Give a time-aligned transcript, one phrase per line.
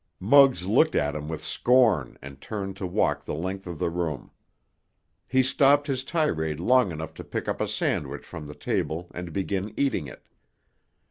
[0.19, 4.31] Muggs looked at him with scorn and turned to walk the length of the room.
[5.27, 9.31] He stopped his tirade long enough to pick up a sandwich from the table and
[9.31, 10.25] begin eating it.